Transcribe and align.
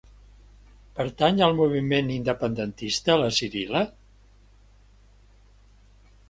Pertany 0.99 1.41
al 1.47 1.53
moviment 1.59 2.09
independentista 2.15 3.19
la 3.25 3.29
Cirila? 3.41 3.85